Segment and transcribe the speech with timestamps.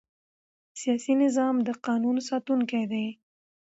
[0.79, 3.05] سیاسي نظام د قانون ساتونکی دی